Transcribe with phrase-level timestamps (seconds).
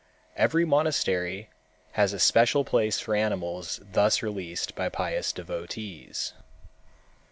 [0.35, 1.51] Every monastery
[1.91, 6.33] has a special place for animals thus released by pious devotees.